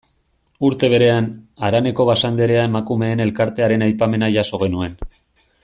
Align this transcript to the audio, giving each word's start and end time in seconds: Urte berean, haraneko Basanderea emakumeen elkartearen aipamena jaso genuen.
Urte 0.69 0.87
berean, 0.93 1.27
haraneko 1.67 2.07
Basanderea 2.11 2.63
emakumeen 2.71 3.21
elkartearen 3.27 3.87
aipamena 3.91 4.31
jaso 4.39 4.63
genuen. 4.67 4.99